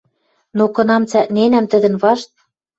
Но 0.57 0.63
кынам 0.75 1.03
цӓкненӓм 1.09 1.65
тӹдӹн 1.71 1.95
вашт 2.01 2.29